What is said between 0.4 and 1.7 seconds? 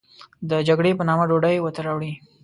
د جګړې په نامه ډوډۍ و